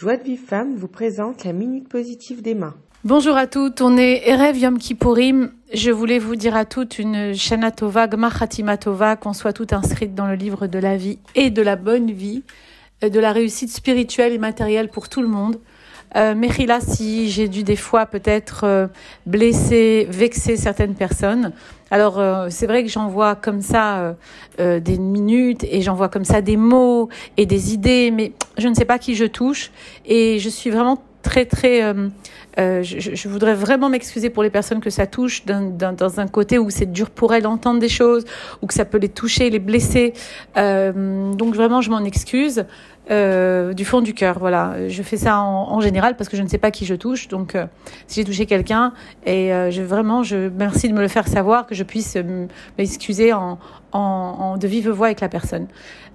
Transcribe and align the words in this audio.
Joie 0.00 0.16
de 0.16 0.22
Vive 0.22 0.40
Femme 0.40 0.76
vous 0.76 0.88
présente 0.88 1.44
la 1.44 1.52
Minute 1.52 1.86
Positive 1.86 2.40
d'Emma. 2.40 2.72
Bonjour 3.04 3.36
à 3.36 3.46
toutes, 3.46 3.82
on 3.82 3.98
est 3.98 4.26
Erev 4.26 4.56
Yom 4.56 4.78
Kippourim. 4.78 5.52
Je 5.74 5.90
voulais 5.90 6.18
vous 6.18 6.36
dire 6.36 6.56
à 6.56 6.64
toutes 6.64 6.98
une 6.98 7.34
Shana 7.34 7.70
Tova, 7.70 8.08
Gmar 8.08 8.32
Tova, 8.80 9.16
qu'on 9.16 9.34
soit 9.34 9.52
toutes 9.52 9.74
inscrites 9.74 10.14
dans 10.14 10.26
le 10.26 10.36
livre 10.36 10.68
de 10.68 10.78
la 10.78 10.96
vie 10.96 11.18
et 11.34 11.50
de 11.50 11.60
la 11.60 11.76
bonne 11.76 12.12
vie, 12.12 12.44
euh, 13.04 13.10
de 13.10 13.20
la 13.20 13.30
réussite 13.30 13.70
spirituelle 13.70 14.32
et 14.32 14.38
matérielle 14.38 14.88
pour 14.88 15.10
tout 15.10 15.20
le 15.20 15.28
monde. 15.28 15.60
Euh, 16.16 16.34
Mechila, 16.34 16.80
si 16.80 17.30
j'ai 17.30 17.48
dû 17.48 17.62
des 17.62 17.76
fois 17.76 18.06
peut-être 18.06 18.64
euh, 18.64 18.86
blesser, 19.26 20.06
vexer 20.10 20.56
certaines 20.56 20.94
personnes. 20.94 21.52
Alors 21.90 22.18
euh, 22.18 22.48
c'est 22.50 22.66
vrai 22.66 22.82
que 22.82 22.88
j'envoie 22.88 23.34
comme 23.34 23.60
ça 23.60 24.16
euh, 24.58 24.80
des 24.80 24.98
minutes 24.98 25.64
et 25.64 25.82
j'envoie 25.82 26.08
comme 26.08 26.24
ça 26.24 26.40
des 26.40 26.56
mots 26.56 27.08
et 27.36 27.46
des 27.46 27.74
idées, 27.74 28.10
mais 28.10 28.32
je 28.58 28.68
ne 28.68 28.74
sais 28.74 28.84
pas 28.84 28.98
qui 28.98 29.14
je 29.14 29.24
touche 29.24 29.70
et 30.04 30.38
je 30.38 30.48
suis 30.48 30.70
vraiment 30.70 31.02
très 31.22 31.44
très 31.44 31.82
euh, 32.58 32.82
je, 32.82 32.98
je, 32.98 33.28
voudrais 33.28 33.54
vraiment 33.54 33.88
m'excuser 33.88 34.28
pour 34.30 34.42
les 34.42 34.50
personnes 34.50 34.80
que 34.80 34.90
ça 34.90 35.06
touche 35.06 35.44
dans 35.46 36.20
un 36.20 36.26
côté 36.26 36.58
où 36.58 36.68
c'est 36.70 36.90
dur 36.90 37.10
pour 37.10 37.32
elles 37.32 37.44
d'entendre 37.44 37.78
des 37.78 37.88
choses 37.88 38.24
ou 38.60 38.66
que 38.66 38.74
ça 38.74 38.84
peut 38.84 38.98
les 38.98 39.08
toucher, 39.08 39.50
les 39.50 39.58
blesser. 39.58 40.12
Euh, 40.56 41.32
donc 41.32 41.54
vraiment, 41.54 41.80
je 41.80 41.90
m'en 41.90 42.04
excuse 42.04 42.64
euh, 43.10 43.72
du 43.72 43.84
fond 43.84 44.02
du 44.02 44.14
cœur. 44.14 44.38
Voilà, 44.38 44.88
je 44.88 45.02
fais 45.02 45.16
ça 45.16 45.40
en, 45.40 45.80
général 45.80 46.16
parce 46.16 46.28
que 46.28 46.36
je 46.36 46.42
ne 46.42 46.48
sais 46.48 46.58
pas 46.58 46.70
qui 46.70 46.86
je 46.86 46.94
touche. 46.94 47.28
Donc 47.28 47.54
euh, 47.54 47.66
si 48.06 48.20
j'ai 48.20 48.24
touché 48.24 48.46
quelqu'un 48.46 48.92
et 49.26 49.52
euh, 49.52 49.70
vraiment, 49.84 50.22
je 50.22 50.48
merci 50.48 50.88
de 50.88 50.94
me 50.94 51.00
le 51.00 51.08
faire 51.08 51.26
savoir 51.26 51.66
que 51.66 51.74
je 51.74 51.82
puisse 51.82 52.16
m'excuser 52.78 53.32
en, 53.32 53.58
en, 53.92 54.56
de 54.58 54.66
vive 54.68 54.90
voix 54.90 55.06
avec 55.06 55.20
la 55.20 55.28
personne. 55.28 55.66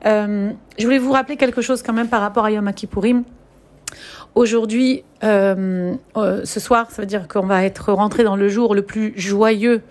je 0.05 0.83
voulais 0.83 0.99
vous 0.99 1.11
rappeler 1.11 1.35
quelque 1.35 1.61
chose 1.61 1.81
quand 1.81 1.93
même 1.93 2.07
par 2.07 2.21
rapport 2.21 2.45
à 2.45 2.51
Yom 2.51 2.71
Kippourim. 2.71 3.23
Aujourd'hui, 4.35 5.05
euh, 5.23 5.95
euh, 6.17 6.41
ce 6.43 6.59
soir, 6.59 6.91
ça 6.91 7.01
veut 7.01 7.05
dire 7.05 7.29
qu'on 7.29 7.45
va 7.45 7.63
être 7.63 7.93
rentré 7.93 8.25
dans 8.25 8.35
le 8.35 8.49
jour 8.49 8.75
le 8.75 8.81
plus 8.81 9.13
joyeux 9.15 9.81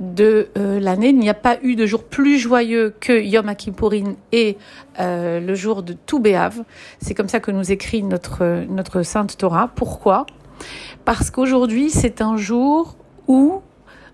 de 0.00 0.48
euh, 0.56 0.78
l'année. 0.78 1.08
Il 1.08 1.18
n'y 1.18 1.28
a 1.28 1.34
pas 1.34 1.58
eu 1.62 1.74
de 1.74 1.86
jour 1.86 2.04
plus 2.04 2.38
joyeux 2.38 2.94
que 3.00 3.20
Yom 3.20 3.52
Kippourin 3.56 4.14
et 4.30 4.56
le 4.98 5.54
jour 5.54 5.82
de 5.82 5.92
tout 5.92 6.22
C'est 7.00 7.14
comme 7.14 7.28
ça 7.28 7.40
que 7.40 7.50
nous 7.50 7.72
écrit 7.72 8.04
notre, 8.04 8.64
notre 8.68 9.02
Sainte 9.02 9.36
Torah. 9.36 9.70
Pourquoi? 9.74 10.24
Parce 11.04 11.30
qu'aujourd'hui, 11.30 11.90
c'est 11.90 12.20
un 12.20 12.36
jour 12.36 12.96
où, 13.26 13.60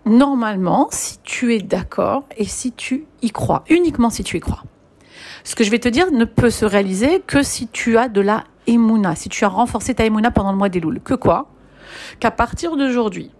normalement, 0.06 0.88
si 0.90 1.18
tu 1.22 1.54
es 1.54 1.58
d'accord 1.58 2.24
et 2.38 2.46
si 2.46 2.72
tu 2.72 3.04
y 3.20 3.30
crois, 3.30 3.62
uniquement 3.68 4.08
si 4.08 4.24
tu 4.24 4.38
y 4.38 4.40
crois, 4.40 4.62
ce 5.44 5.54
que 5.54 5.64
je 5.64 5.70
vais 5.70 5.78
te 5.80 5.88
dire 5.88 6.10
ne 6.12 6.24
peut 6.24 6.50
se 6.50 6.64
réaliser 6.64 7.20
que 7.26 7.42
si 7.42 7.68
tu 7.68 7.98
as 7.98 8.08
de 8.08 8.22
la 8.22 8.44
Emouna, 8.66 9.14
si 9.14 9.28
tu 9.28 9.44
as 9.44 9.48
renforcé 9.48 9.94
ta 9.94 10.04
Emouna 10.04 10.30
pendant 10.30 10.52
le 10.52 10.58
mois 10.58 10.68
des 10.68 10.80
Louls. 10.80 11.00
Que 11.02 11.14
quoi 11.14 11.48
Qu'à 12.20 12.30
partir 12.30 12.76
d'aujourd'hui, 12.76 13.30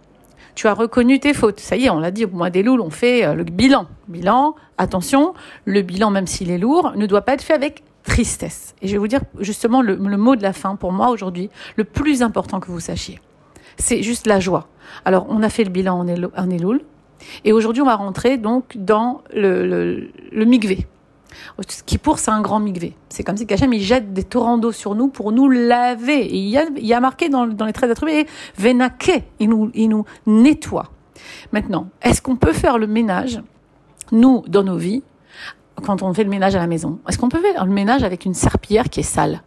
tu 0.55 0.67
as 0.67 0.73
reconnu 0.73 1.19
tes 1.19 1.33
fautes. 1.33 1.59
Ça 1.59 1.75
y 1.75 1.85
est, 1.85 1.89
on 1.89 1.99
l'a 1.99 2.11
dit, 2.11 2.25
au 2.25 2.29
mois 2.29 2.49
des 2.49 2.63
Louls, 2.63 2.81
on 2.81 2.89
fait 2.89 3.25
euh, 3.25 3.33
le 3.35 3.43
bilan. 3.43 3.87
Bilan, 4.07 4.55
attention, 4.77 5.33
le 5.65 5.81
bilan, 5.81 6.09
même 6.09 6.27
s'il 6.27 6.49
est 6.49 6.57
lourd, 6.57 6.93
ne 6.95 7.05
doit 7.05 7.21
pas 7.21 7.33
être 7.33 7.43
fait 7.43 7.53
avec 7.53 7.83
tristesse. 8.03 8.73
Et 8.81 8.87
je 8.87 8.93
vais 8.93 8.97
vous 8.97 9.07
dire 9.07 9.21
justement 9.39 9.81
le, 9.81 9.97
mot 9.97 10.35
de 10.35 10.41
la 10.41 10.53
fin 10.53 10.75
pour 10.75 10.91
moi 10.91 11.09
aujourd'hui, 11.09 11.49
le 11.75 11.83
plus 11.83 12.23
important 12.23 12.59
que 12.59 12.71
vous 12.71 12.79
sachiez. 12.79 13.19
C'est 13.77 14.01
juste 14.01 14.25
la 14.25 14.39
joie. 14.39 14.67
Alors, 15.05 15.27
on 15.29 15.43
a 15.43 15.49
fait 15.49 15.63
le 15.63 15.69
bilan 15.69 15.99
en 15.99 16.49
Elul, 16.49 16.81
et 17.43 17.53
aujourd'hui, 17.53 17.81
on 17.81 17.85
va 17.85 17.95
rentrer 17.95 18.37
donc 18.37 18.77
dans 18.77 19.21
le, 19.33 19.65
le, 19.67 20.09
le 20.31 20.45
migvé. 20.45 20.87
Ce 21.67 21.83
qui 21.83 21.97
pour, 21.97 22.19
c'est 22.19 22.31
un 22.31 22.41
grand 22.41 22.59
migvé. 22.59 22.95
C'est 23.09 23.23
comme 23.23 23.37
si 23.37 23.45
Kachem, 23.45 23.73
il 23.73 23.81
jette 23.81 24.13
des 24.13 24.23
torrents 24.23 24.57
d'eau 24.57 24.71
sur 24.71 24.95
nous 24.95 25.07
pour 25.07 25.31
nous 25.31 25.49
laver. 25.49 26.27
Il 26.33 26.49
y 26.49 26.93
a, 26.93 26.99
marqué 26.99 27.29
dans, 27.29 27.45
les 27.45 27.73
traits 27.73 27.89
d'attributs, 27.89 28.29
Venake, 28.57 29.23
il 29.39 29.49
nous, 29.49 29.71
il 29.73 29.89
nous 29.89 30.05
nettoie. 30.25 30.91
Maintenant, 31.51 31.89
est-ce 32.01 32.21
qu'on 32.21 32.35
peut 32.35 32.53
faire 32.53 32.77
le 32.77 32.87
ménage, 32.87 33.41
nous, 34.11 34.43
dans 34.47 34.63
nos 34.63 34.77
vies, 34.77 35.03
quand 35.83 36.01
on 36.01 36.13
fait 36.13 36.23
le 36.23 36.29
ménage 36.29 36.55
à 36.55 36.59
la 36.59 36.67
maison 36.67 36.99
Est-ce 37.07 37.17
qu'on 37.17 37.29
peut 37.29 37.41
faire 37.41 37.65
le 37.65 37.71
ménage 37.71 38.03
avec 38.03 38.25
une 38.25 38.33
serpillière 38.33 38.89
qui 38.89 39.01
est 39.01 39.03
sale? 39.03 39.41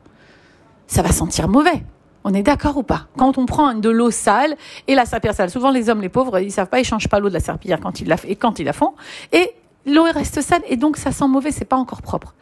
Ça 0.86 1.02
va 1.02 1.12
sentir 1.12 1.48
mauvais. 1.48 1.84
On 2.24 2.34
est 2.34 2.42
d'accord 2.42 2.76
ou 2.76 2.82
pas? 2.82 3.06
Quand 3.16 3.38
on 3.38 3.46
prend 3.46 3.74
de 3.74 3.88
l'eau 3.88 4.10
sale 4.10 4.56
et 4.86 4.94
la 4.94 5.06
serpillière 5.06 5.34
sale, 5.34 5.50
souvent 5.50 5.70
les 5.70 5.88
hommes, 5.88 6.02
les 6.02 6.08
pauvres, 6.08 6.38
ils 6.38 6.52
savent 6.52 6.68
pas, 6.68 6.80
ils 6.80 6.84
changent 6.84 7.08
pas 7.08 7.18
l'eau 7.18 7.28
de 7.28 7.34
la 7.34 7.40
serpillière 7.40 7.80
quand 7.80 8.00
ils 8.00 8.08
la, 8.08 8.16
et 8.24 8.36
quand 8.36 8.58
ils 8.58 8.64
la 8.64 8.72
font. 8.72 8.92
Et 9.32 9.54
l'eau 9.94 10.04
reste 10.04 10.40
sale 10.40 10.62
et 10.68 10.76
donc 10.76 10.96
ça 10.96 11.12
sent 11.12 11.28
mauvais, 11.28 11.50
c'est 11.50 11.64
pas 11.64 11.76
encore 11.76 12.02
propre. 12.02 12.34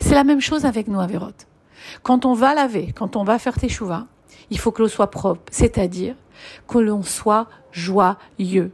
C'est 0.00 0.14
la 0.14 0.24
même 0.24 0.40
chose 0.40 0.64
avec 0.64 0.88
nous, 0.88 1.00
Averot. 1.00 1.30
Quand 2.02 2.24
on 2.24 2.34
va 2.34 2.54
laver, 2.54 2.92
quand 2.96 3.16
on 3.16 3.24
va 3.24 3.38
faire 3.38 3.58
tes 3.58 3.68
il 4.50 4.58
faut 4.58 4.70
que 4.70 4.82
l'eau 4.82 4.88
soit 4.88 5.10
propre, 5.10 5.42
c'est-à-dire 5.50 6.14
que 6.68 6.78
l'on 6.78 7.02
soit 7.02 7.48
joyeux. 7.70 8.72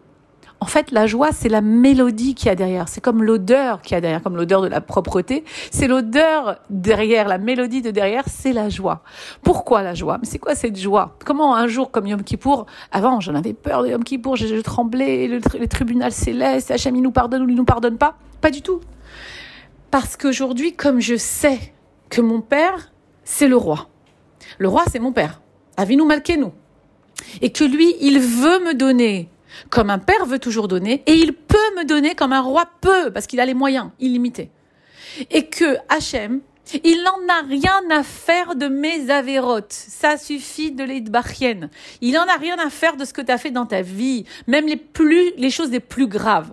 En 0.60 0.66
fait, 0.66 0.90
la 0.90 1.06
joie, 1.06 1.30
c'est 1.32 1.48
la 1.48 1.60
mélodie 1.60 2.34
qu'il 2.34 2.48
y 2.48 2.50
a 2.50 2.56
derrière. 2.56 2.88
C'est 2.88 3.00
comme 3.00 3.22
l'odeur 3.22 3.80
qu'il 3.80 3.92
y 3.92 3.94
a 3.94 4.00
derrière, 4.00 4.22
comme 4.22 4.36
l'odeur 4.36 4.60
de 4.60 4.66
la 4.66 4.80
propreté. 4.80 5.44
C'est 5.70 5.86
l'odeur 5.86 6.58
derrière, 6.68 7.28
la 7.28 7.38
mélodie 7.38 7.80
de 7.80 7.92
derrière, 7.92 8.24
c'est 8.26 8.52
la 8.52 8.68
joie. 8.68 9.02
Pourquoi 9.42 9.82
la 9.82 9.94
joie? 9.94 10.18
Mais 10.18 10.26
c'est 10.26 10.40
quoi 10.40 10.56
cette 10.56 10.76
joie? 10.76 11.16
Comment 11.24 11.54
un 11.54 11.68
jour 11.68 11.92
comme 11.92 12.08
Yom 12.08 12.24
Kippour, 12.24 12.66
avant 12.90 13.20
j'en 13.20 13.36
avais 13.36 13.52
peur 13.52 13.84
de 13.84 13.90
Yom 13.90 14.02
Kippour, 14.02 14.34
je, 14.34 14.48
je 14.48 14.60
tremblais, 14.60 15.28
le, 15.28 15.40
le 15.58 15.68
tribunal 15.68 16.10
céleste, 16.10 16.72
nous 16.90 17.12
pardonne 17.12 17.42
ou 17.42 17.48
il 17.48 17.54
nous 17.54 17.64
pardonne 17.64 17.96
pas? 17.96 18.16
Pas 18.40 18.50
du 18.50 18.60
tout. 18.60 18.80
Parce 19.92 20.16
qu'aujourd'hui, 20.16 20.72
comme 20.72 21.00
je 21.00 21.16
sais 21.16 21.72
que 22.10 22.20
mon 22.20 22.40
père, 22.40 22.92
c'est 23.22 23.46
le 23.46 23.56
roi. 23.56 23.88
Le 24.58 24.68
roi, 24.68 24.82
c'est 24.90 24.98
mon 24.98 25.12
père. 25.12 25.40
Avinu 25.76 26.04
Malkenu. 26.04 26.46
Et 27.42 27.52
que 27.52 27.64
lui, 27.64 27.94
il 28.00 28.18
veut 28.18 28.64
me 28.64 28.74
donner 28.74 29.28
comme 29.70 29.90
un 29.90 29.98
père 29.98 30.26
veut 30.26 30.38
toujours 30.38 30.68
donner, 30.68 31.02
et 31.06 31.14
il 31.14 31.32
peut 31.32 31.56
me 31.76 31.84
donner 31.84 32.14
comme 32.14 32.32
un 32.32 32.40
roi 32.40 32.66
peut, 32.80 33.10
parce 33.12 33.26
qu'il 33.26 33.40
a 33.40 33.46
les 33.46 33.54
moyens 33.54 33.90
illimités. 34.00 34.50
Et 35.30 35.46
que 35.46 35.76
Hachem, 35.88 36.40
il 36.84 37.02
n'en 37.02 37.32
a 37.32 37.42
rien 37.46 37.80
à 37.90 38.02
faire 38.02 38.54
de 38.54 38.68
mes 38.68 39.10
avérotes. 39.10 39.72
Ça 39.72 40.18
suffit 40.18 40.70
de 40.70 40.84
les 40.84 41.00
barchiennes. 41.00 41.70
Il 42.00 42.12
n'en 42.12 42.26
a 42.26 42.36
rien 42.36 42.56
à 42.58 42.70
faire 42.70 42.96
de 42.96 43.04
ce 43.04 43.12
que 43.12 43.22
tu 43.22 43.32
as 43.32 43.38
fait 43.38 43.50
dans 43.50 43.66
ta 43.66 43.82
vie, 43.82 44.24
même 44.46 44.66
les 44.66 44.76
plus, 44.76 45.32
les 45.36 45.50
choses 45.50 45.70
les 45.70 45.80
plus 45.80 46.06
graves. 46.06 46.52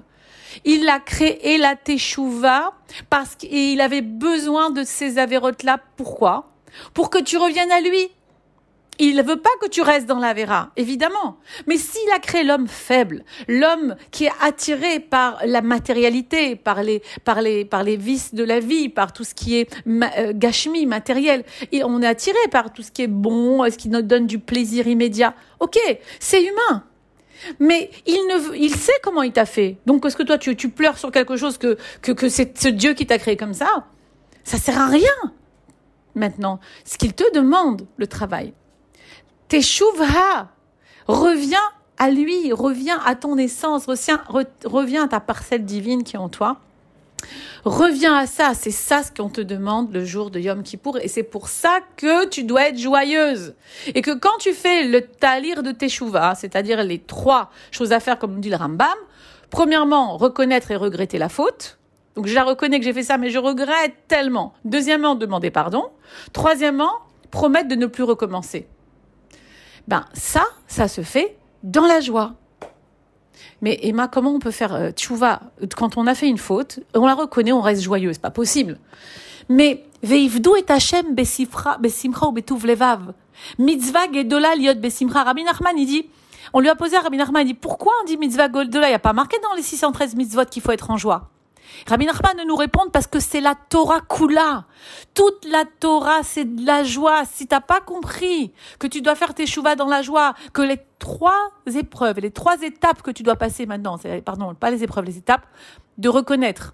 Il 0.64 0.88
a 0.88 1.00
créé 1.00 1.58
la 1.58 1.76
teshuva 1.76 2.74
parce 3.10 3.36
qu'il 3.36 3.82
avait 3.82 4.02
besoin 4.02 4.70
de 4.70 4.84
ces 4.84 5.18
avérotes-là. 5.18 5.80
Pourquoi? 5.98 6.54
Pour 6.94 7.10
que 7.10 7.22
tu 7.22 7.38
reviennes 7.38 7.72
à 7.72 7.82
lui. 7.82 8.10
Il 8.98 9.18
ne 9.18 9.24
veut 9.24 9.42
pas 9.42 9.50
que 9.62 9.68
tu 9.68 9.82
restes 9.82 10.06
dans 10.06 10.20
la 10.20 10.34
vera, 10.34 10.72
évidemment. 10.78 11.38
Mais 11.68 11.78
s'il 11.78 12.10
a 12.12 12.20
créé 12.20 12.44
l'homme 12.44 12.68
faible, 12.68 13.24
l'homme 13.48 13.96
qui 14.12 14.26
est 14.26 14.32
attiré 14.42 15.00
par 15.00 15.40
la 15.46 15.62
matérialité, 15.62 16.56
par 16.56 16.82
les, 16.82 17.02
par 17.26 17.42
les, 17.42 17.66
par 17.66 17.84
les 17.84 17.98
vices 17.98 18.34
de 18.34 18.44
la 18.44 18.60
vie, 18.60 18.88
par 18.88 19.12
tout 19.12 19.26
ce 19.26 19.34
qui 19.34 19.58
est 19.58 19.70
euh, 19.88 20.32
gashmi, 20.34 20.86
matériel, 20.86 21.44
et 21.72 21.84
on 21.84 22.02
est 22.02 22.08
attiré 22.08 22.38
par 22.52 22.72
tout 22.72 22.84
ce 22.84 22.92
qui 22.92 23.02
est 23.02 23.08
bon, 23.08 23.70
ce 23.70 23.78
qui 23.78 23.90
nous 23.90 24.02
donne 24.02 24.28
du 24.28 24.40
plaisir 24.40 24.88
immédiat. 24.88 25.34
Ok, 25.60 25.78
c'est 26.20 26.42
humain. 26.42 26.84
Mais 27.60 27.90
il 28.06 28.28
ne, 28.28 28.56
il 28.56 28.74
sait 28.74 28.94
comment 29.04 29.24
il 29.24 29.34
t'a 29.34 29.46
fait. 29.46 29.78
Donc, 29.86 30.06
est-ce 30.06 30.16
que 30.16 30.24
toi, 30.24 30.38
tu, 30.38 30.56
tu 30.56 30.70
pleures 30.70 30.98
sur 30.98 31.12
quelque 31.12 31.36
chose 31.36 31.58
que, 31.58 31.78
que, 32.02 32.14
que 32.14 32.30
c'est 32.30 32.58
ce 32.58 32.70
Dieu 32.70 32.94
qui 32.94 33.06
t'a 33.06 33.18
créé 33.18 33.36
comme 33.36 33.54
ça? 33.54 33.88
Ça 34.46 34.58
sert 34.58 34.80
à 34.80 34.88
rien. 34.88 35.34
Maintenant, 36.16 36.62
ce 36.86 36.98
qu'il 36.98 37.14
te 37.14 37.30
demande, 37.34 37.86
le 37.98 38.08
travail, 38.08 38.54
Teshuvha, 39.48 40.50
reviens 41.08 41.60
à 41.98 42.10
lui, 42.10 42.52
reviens 42.52 43.00
à 43.06 43.16
ton 43.16 43.38
essence, 43.38 43.86
reviens, 43.86 45.04
à 45.04 45.08
ta 45.08 45.20
parcelle 45.20 45.66
divine 45.66 46.04
qui 46.04 46.16
est 46.16 46.20
en 46.20 46.30
toi. 46.30 46.58
Reviens 47.64 48.16
à 48.16 48.28
ça, 48.28 48.54
c'est 48.54 48.72
ça 48.72 49.02
ce 49.02 49.12
qu'on 49.12 49.30
te 49.30 49.42
demande 49.42 49.94
le 49.94 50.06
jour 50.06 50.30
de 50.30 50.40
Yom 50.40 50.62
Kippour 50.62 51.00
et 51.00 51.08
c'est 51.08 51.24
pour 51.24 51.48
ça 51.48 51.80
que 51.96 52.28
tu 52.28 52.44
dois 52.44 52.70
être 52.70 52.78
joyeuse. 52.78 53.56
Et 53.88 54.02
que 54.02 54.12
quand 54.12 54.38
tu 54.40 54.54
fais 54.54 54.84
le 54.84 55.02
talir 55.02 55.64
de 55.64 55.72
Teshuvah, 55.72 56.36
c'est-à-dire 56.36 56.84
les 56.84 57.00
trois 57.00 57.52
choses 57.72 57.92
à 57.92 58.00
faire 58.00 58.20
comme 58.20 58.40
dit 58.40 58.50
le 58.50 58.58
Rambam, 58.58 58.88
premièrement, 59.50 60.18
reconnaître 60.18 60.70
et 60.72 60.76
regretter 60.76 61.18
la 61.18 61.30
faute. 61.30 61.80
Donc 62.16 62.28
je 62.28 62.36
la 62.36 62.44
reconnais 62.44 62.80
que 62.80 62.86
j'ai 62.86 62.94
fait 62.94 63.04
ça, 63.04 63.18
mais 63.18 63.30
je 63.30 63.40
regrette 63.40 63.96
tellement. 64.08 64.54
Deuxièmement, 64.64 65.16
demander 65.16 65.50
pardon. 65.50 65.86
Troisièmement, 66.34 66.94
promettre 67.32 67.68
de 67.68 67.76
ne 67.76 67.88
plus 67.88 68.04
recommencer. 68.04 68.68
Ben 69.88 70.06
ça, 70.14 70.46
ça 70.68 70.88
se 70.88 71.02
fait 71.02 71.38
dans 71.64 71.86
la 71.86 72.00
joie. 72.00 72.34
Mais 73.62 73.80
Emma, 73.84 74.08
comment 74.08 74.32
on 74.32 74.40
peut 74.40 74.52
faire 74.52 74.74
euh, 74.74 74.92
tchouva 74.92 75.42
quand 75.78 75.98
on 75.98 76.08
a 76.08 76.16
fait 76.16 76.28
une 76.28 76.38
faute 76.38 76.80
On 76.94 77.06
la 77.06 77.14
reconnaît, 77.14 77.52
on 77.52 77.62
reste 77.62 77.82
joyeux, 77.82 78.14
c'est 78.14 78.22
pas 78.22 78.32
possible. 78.32 78.80
Mais 79.50 79.86
veivdu 80.04 80.50
et 80.58 80.72
Hashem 80.72 81.16
besimcha 81.16 81.78
ou 82.28 82.32
betuv 82.32 82.66
levav. 82.66 83.14
Mitzvah 83.60 84.12
gedola 84.12 84.56
liot 84.56 84.76
besimcha. 84.76 85.24
Rabbi 85.24 85.44
Nachman, 85.44 85.78
il 85.78 85.86
dit, 85.86 86.10
on 86.54 86.60
lui 86.60 86.70
a 86.70 86.76
posé 86.76 86.96
à 86.96 87.02
Rabbi 87.02 87.18
Nachman, 87.18 87.42
il 87.42 87.48
dit, 87.48 87.54
pourquoi 87.54 87.94
on 88.02 88.06
dit 88.06 88.18
mitzvah 88.18 88.52
gedola? 88.52 88.88
Il 88.88 88.92
n'y 88.92 88.96
a 88.96 89.00
pas 89.00 89.14
marqué 89.14 89.38
dans 89.42 89.54
les 89.56 89.62
613 89.62 90.16
mitzvot 90.16 90.46
qu'il 90.46 90.62
faut 90.62 90.72
être 90.72 90.90
en 90.90 90.98
joie. 90.98 91.30
Rabbi 91.88 92.06
Nachman 92.06 92.46
nous 92.48 92.56
répond 92.56 92.90
parce 92.92 93.08
que 93.08 93.20
c'est 93.20 93.42
la 93.42 93.56
Torah 93.56 94.02
Kula. 94.02 94.66
Toute 95.14 95.46
la 95.46 95.64
Torah, 95.80 96.24
c'est 96.24 96.46
de 96.46 96.66
la 96.66 96.84
joie. 96.84 97.24
Si 97.26 97.48
t'as 97.48 97.62
pas 97.62 97.82
compris 97.82 98.54
que 98.80 98.88
tu 98.88 99.02
dois 99.02 99.16
faire 99.16 99.34
tes 99.34 99.46
chouvas 99.46 99.76
dans 99.76 99.88
la 99.88 100.02
joie, 100.02 100.34
que 100.54 100.62
les 100.62 100.80
trois 101.00 101.52
épreuves, 101.76 102.20
les 102.20 102.32
trois 102.32 102.62
étapes 102.62 103.02
que 103.02 103.12
tu 103.12 103.24
dois 103.24 103.36
passer 103.36 103.66
maintenant, 103.66 103.98
pardon, 104.24 104.54
pas 104.56 104.72
les 104.72 104.84
épreuves, 104.84 105.06
les 105.06 105.18
étapes, 105.18 105.46
de 105.98 106.10
reconnaître, 106.10 106.74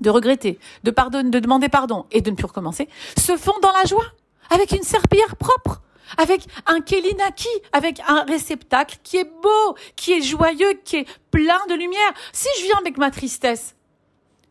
de 0.00 0.10
regretter, 0.10 0.58
de 0.82 0.90
pardonner, 0.90 1.30
de 1.30 1.38
demander 1.38 1.68
pardon 1.68 2.06
et 2.10 2.20
de 2.20 2.30
ne 2.30 2.36
plus 2.36 2.46
recommencer, 2.46 2.88
se 3.16 3.36
font 3.36 3.58
dans 3.62 3.72
la 3.72 3.84
joie, 3.84 4.06
avec 4.50 4.72
une 4.72 4.82
serpillière 4.82 5.36
propre 5.36 5.80
avec 6.18 6.46
un 6.66 6.80
kelinaki, 6.80 7.48
avec 7.72 8.00
un 8.06 8.22
réceptacle 8.24 8.98
qui 9.02 9.16
est 9.16 9.30
beau, 9.42 9.76
qui 9.96 10.12
est 10.12 10.22
joyeux, 10.22 10.74
qui 10.84 10.96
est 10.96 11.06
plein 11.30 11.60
de 11.68 11.74
lumière. 11.74 12.12
Si 12.32 12.48
je 12.58 12.64
viens 12.64 12.78
avec 12.78 12.98
ma 12.98 13.10
tristesse, 13.10 13.74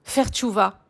faire 0.04 0.30
tchouva, 0.30 0.84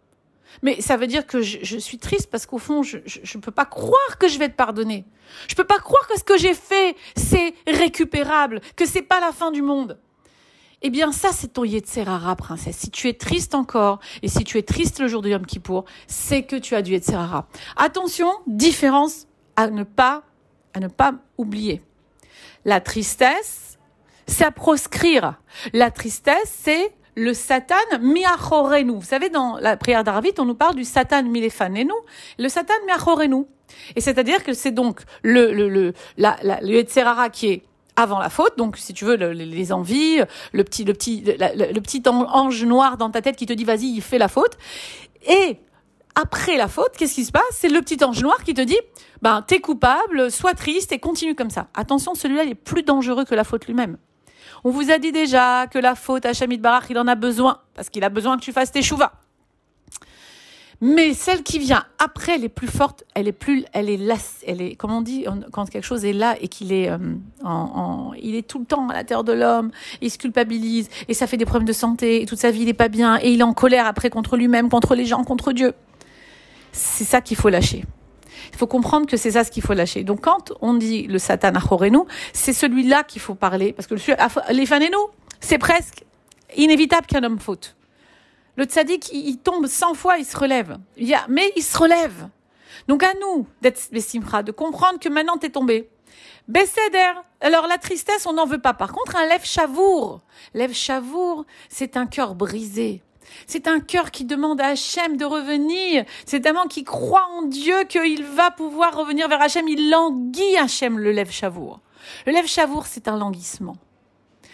mais 0.62 0.82
ça 0.82 0.98
veut 0.98 1.08
dire 1.08 1.26
que 1.26 1.42
je, 1.42 1.78
suis 1.78 1.98
triste 1.98 2.30
parce 2.30 2.46
qu'au 2.46 2.60
fond, 2.60 2.84
je 2.84 2.98
ne 2.98 3.42
peux 3.42 3.52
pas 3.52 3.66
croire 3.66 4.18
que 4.20 4.28
je 4.28 4.38
vais 4.38 4.50
te 4.50 4.56
pardonner. 4.56 5.06
Je 5.48 5.56
peux 5.56 5.64
pas 5.64 5.80
croire 5.80 6.08
que 6.08 6.18
ce 6.18 6.24
que 6.24 6.38
j'ai 6.38 6.54
fait, 6.54 6.96
c'est 7.16 7.56
récupérable, 7.66 8.62
que 8.76 8.86
c'est 8.86 9.02
pas 9.02 9.20
la 9.20 9.32
fin 9.32 9.52
du 9.52 9.62
monde. 9.62 10.00
Eh 10.86 10.90
bien, 10.90 11.12
ça, 11.14 11.30
c'est 11.32 11.54
ton 11.54 11.64
Yetzerara, 11.64 12.36
princesse. 12.36 12.78
Si 12.78 12.92
tu 12.92 13.08
es 13.08 13.14
triste 13.14 13.56
encore, 13.56 14.00
et 14.22 14.28
si 14.28 14.44
tu 14.44 14.58
es 14.58 14.64
triste 14.64 15.00
le 15.00 15.08
jour 15.08 15.22
de 15.22 15.30
Yom 15.30 15.46
Kippour, 15.46 15.86
c'est 16.08 16.44
que 16.44 16.58
tu 16.58 16.76
as 16.76 16.82
du 16.82 16.92
Yetzerara. 16.92 17.48
Attention, 17.78 18.30
différence 18.48 19.28
à 19.56 19.68
ne 19.68 19.84
pas 19.84 20.24
à 20.76 20.80
ne 20.80 20.88
pas 20.88 21.14
oublier. 21.38 21.82
La 22.66 22.82
tristesse, 22.82 23.78
c'est 24.28 24.44
à 24.44 24.52
proscrire. 24.52 25.40
La 25.72 25.92
tristesse, 25.92 26.52
c'est 26.52 26.96
le 27.16 27.34
Satan 27.34 27.76
miachorenu. 28.00 28.94
Vous 28.94 29.02
savez, 29.02 29.30
dans 29.30 29.58
la 29.58 29.78
prière 29.78 30.04
d'Arvit, 30.04 30.34
on 30.40 30.46
nous 30.46 30.56
parle 30.56 30.76
du 30.76 30.84
Satan 30.84 31.24
milefanenu, 31.24 31.92
le 32.38 32.50
Satan 32.50 32.74
miachorenu. 32.86 33.46
Et 33.96 34.02
c'est-à-dire 34.02 34.44
que 34.44 34.54
c'est 34.54 34.72
donc 34.72 35.02
le, 35.24 35.52
le, 35.52 35.70
le, 35.70 35.94
la, 36.18 36.38
la, 36.44 36.60
le 36.62 37.30
qui 37.30 37.48
est 37.48 37.64
avant 37.96 38.20
la 38.20 38.30
faute, 38.30 38.58
donc 38.58 38.78
si 38.78 38.94
tu 38.94 39.06
veux 39.06 39.16
les 39.16 39.72
envies, 39.72 40.20
le 40.52 40.64
petit 40.64 40.84
le 40.84 40.94
petit 40.94 41.24
le, 41.26 41.80
petit 41.80 42.02
ange 42.08 42.64
noir 42.66 42.98
dans 42.98 43.12
ta 43.12 43.22
tête 43.22 43.36
qui 43.36 43.46
te 43.46 43.54
dit 43.54 43.66
vas-y, 43.66 43.86
il 43.86 44.02
fait 44.02 44.18
la 44.18 44.28
faute. 44.28 44.58
Et 45.28 45.60
après 46.16 46.58
la 46.58 46.68
faute, 46.68 46.92
qu'est-ce 46.98 47.16
qui 47.16 47.26
se 47.26 47.32
passe? 47.32 47.44
C'est 47.52 47.70
le 47.70 47.82
petit 47.82 48.04
ange 48.04 48.22
noir 48.22 48.44
qui 48.44 48.54
te 48.54 48.62
dit, 48.62 48.78
ben, 49.22 49.44
t'es 49.46 49.60
coupable, 49.60 50.32
sois 50.32 50.54
triste 50.54 50.92
et 50.92 51.00
continue 51.00 51.36
comme 51.36 51.50
ça. 51.50 51.68
Attention, 51.74 52.14
celui-là, 52.14 52.44
il 52.44 52.52
est 52.52 52.56
plus 52.56 52.84
dangereux 52.84 53.26
que 53.26 53.36
la 53.36 53.44
faute 53.44 53.66
lui-même. 53.66 53.98
On 54.64 54.72
vous 54.72 54.92
a 54.92 54.98
dit 54.98 55.12
déjà 55.12 55.68
que 55.68 55.80
la 55.80 55.96
faute, 55.96 56.26
à 56.26 56.34
Shamid 56.34 56.62
Barak, 56.62 56.86
il 56.90 56.98
en 56.98 57.08
a 57.08 57.16
besoin, 57.16 57.60
parce 57.76 57.90
qu'il 57.90 58.04
a 58.04 58.10
besoin 58.10 58.38
que 58.38 58.44
tu 58.44 58.52
fasses 58.52 58.72
tes 58.72 58.82
chouvas. 58.82 59.12
Mais 60.82 61.14
celle 61.14 61.44
qui 61.44 61.60
vient 61.60 61.86
après, 61.98 62.36
elle 62.36 62.44
est 62.44 62.50
plus 62.50 62.68
forte, 62.68 63.06
elle 63.14 63.28
est 63.28 63.34
plus, 63.34 63.64
elle 63.72 63.90
est 63.90 63.98
là, 63.98 64.16
elle 64.46 64.62
est, 64.62 64.76
comme 64.76 64.92
on 64.92 65.02
dit, 65.02 65.26
quand 65.54 65.70
quelque 65.70 65.86
chose 65.86 66.04
est 66.04 66.12
là 66.12 66.36
et 66.42 66.50
qu'il 66.50 66.74
est, 66.74 66.90
euh, 66.90 66.98
il 68.22 68.36
est 68.36 68.46
tout 68.46 68.60
le 68.60 68.66
temps 68.66 68.90
à 68.90 68.94
la 68.94 69.06
terre 69.06 69.24
de 69.24 69.32
l'homme, 69.32 69.72
il 70.02 70.12
se 70.12 70.18
culpabilise 70.18 70.90
et 71.08 71.14
ça 71.14 71.26
fait 71.26 71.38
des 71.38 71.46
problèmes 71.46 71.68
de 71.68 71.74
santé, 71.74 72.22
et 72.22 72.26
toute 72.26 72.40
sa 72.40 72.52
vie 72.52 72.64
il 72.64 72.74
pas 72.74 72.90
bien 72.90 73.18
et 73.22 73.32
il 73.32 73.40
est 73.40 73.44
en 73.44 73.54
colère 73.54 73.86
après 73.86 74.10
contre 74.10 74.36
lui-même, 74.36 74.70
contre 74.70 74.96
les 74.96 75.06
gens, 75.06 75.24
contre 75.24 75.54
Dieu 75.54 75.74
c'est 76.74 77.06
ça 77.06 77.22
qu'il 77.22 77.38
faut 77.38 77.50
lâcher. 77.50 77.86
Il 78.52 78.58
faut 78.58 78.68
comprendre 78.68 79.08
que 79.08 79.18
c'est 79.18 79.32
ça 79.32 79.44
ce 79.44 79.52
qu'il 79.52 79.64
faut 79.64 79.74
lâcher. 79.74 80.04
Donc 80.04 80.22
quand 80.22 80.54
on 80.62 80.74
dit 80.74 81.04
le 81.04 81.20
Satan 81.20 81.54
achorenu, 81.56 82.00
c'est 82.34 82.54
celui-là 82.54 83.04
qu'il 83.04 83.22
faut 83.22 83.36
parler. 83.36 83.74
Parce 83.74 83.88
que 83.88 83.96
le, 83.96 84.54
les 84.54 84.66
fanenu, 84.66 84.96
c'est 85.40 85.58
presque 85.58 86.04
inévitable 86.56 87.08
qu'un 87.08 87.24
homme 87.24 87.40
faute. 87.40 87.76
Le 88.56 88.66
tzaddik, 88.66 89.12
il, 89.12 89.38
tombe 89.38 89.66
100 89.66 89.96
fois, 89.96 90.18
il 90.18 90.26
se 90.26 90.38
relève. 90.38 90.78
Il 90.98 91.08
y 91.08 91.16
a, 91.16 91.26
mais 91.28 91.52
il 91.56 91.64
se 91.64 91.78
relève. 91.78 92.30
Donc 92.88 93.04
à 93.04 93.14
nous 93.20 93.48
d'être 93.62 93.90
besimcha, 93.92 94.44
de 94.44 94.52
comprendre 94.52 95.00
que 95.00 95.10
maintenant 95.10 95.38
t'es 95.38 95.50
tombé. 95.50 95.90
Besséder. 96.48 97.14
Alors 97.42 97.68
la 97.68 97.78
tristesse, 97.78 98.26
on 98.28 98.34
n'en 98.34 98.46
veut 98.46 98.60
pas. 98.60 98.74
Par 98.74 98.92
contre, 98.92 99.16
un 99.16 99.26
lève 99.28 99.46
chavour. 99.46 100.22
Lève 100.54 100.74
chavour, 100.74 101.46
c'est 101.70 101.98
un 101.98 102.06
cœur 102.06 102.36
brisé. 102.36 103.02
C'est 103.48 103.68
un 103.68 103.80
cœur 103.80 104.12
qui 104.12 104.26
demande 104.26 104.62
à 104.62 104.68
Hachem 104.68 105.18
de 105.18 105.26
revenir. 105.26 106.06
C'est 106.26 106.46
un 106.48 106.54
qui 106.68 106.84
croit 106.84 107.28
en 107.38 107.44
Dieu 107.44 107.84
qu'il 107.90 108.24
va 108.24 108.52
pouvoir 108.52 108.98
revenir 108.98 109.28
vers 109.28 109.42
Hachem. 109.42 109.68
Il 109.68 109.90
languit 109.90 110.58
Hachem, 110.58 111.00
le 111.00 111.12
lève 111.12 111.32
chavour. 111.32 111.80
Le 112.26 112.34
lève 112.34 112.48
chavour, 112.48 112.86
c'est 112.86 113.08
un 113.08 113.18
languissement. 113.18 113.78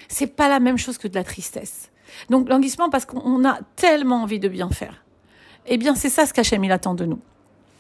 C'est 0.08 0.36
pas 0.36 0.50
la 0.50 0.60
même 0.60 0.78
chose 0.78 0.98
que 0.98 1.08
de 1.08 1.16
la 1.16 1.24
tristesse. 1.24 1.92
Donc, 2.30 2.50
languissement 2.50 2.90
parce 2.90 3.06
qu'on 3.06 3.46
a 3.46 3.60
tellement 3.76 4.24
envie 4.24 4.40
de 4.40 4.48
bien 4.48 4.70
faire. 4.70 5.04
Eh 5.68 5.78
bien, 5.78 5.96
c'est 5.96 6.10
ça 6.10 6.26
ce 6.26 6.34
qu'Hachem, 6.34 6.64
il 6.64 6.72
attend 6.72 6.96
de 6.96 7.06
nous. 7.06 7.20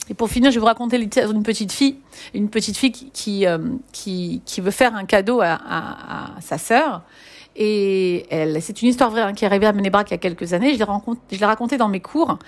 Et 0.10 0.14
pour 0.14 0.30
finir, 0.30 0.52
je 0.52 0.56
vais 0.56 0.62
vous 0.62 0.66
raconter 0.66 0.98
l'histoire 0.98 1.32
d'une 1.32 1.44
petite 1.44 1.72
fille, 1.72 2.00
une 2.34 2.50
petite 2.50 2.78
fille 2.78 2.92
qui, 2.92 3.46
euh, 3.46 3.60
qui, 3.92 4.42
qui, 4.46 4.60
veut 4.60 4.72
faire 4.72 4.96
un 4.96 5.06
cadeau 5.06 5.40
à, 5.42 5.54
à 5.54 6.42
sa 6.42 6.58
sœur 6.58 7.04
et 7.62 8.26
c'est 8.62 8.82
une 8.82 8.88
histoire 8.88 9.12
vraie 9.12 9.22
hein, 9.22 9.34
qui 9.34 9.44
est 9.44 9.48
arrivée 9.48 9.68
à 9.68 9.74
Menebrak 9.74 10.10
il 10.10 10.14
y 10.14 10.16
a 10.16 10.18
quelques 10.18 10.54
années. 10.54 10.74
Je 10.74 10.78
l'ai, 10.80 10.86
raconté, 10.86 11.20
je 11.32 11.40
l'ai 11.40 11.46
raconté 11.46 11.78
dans 11.78 11.90
mes 11.90 12.00
cours. 12.00 12.40